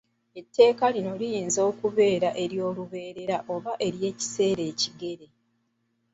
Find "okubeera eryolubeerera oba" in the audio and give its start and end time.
1.71-3.71